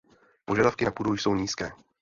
[0.45, 1.71] Požadavky na půdu jsou nízké.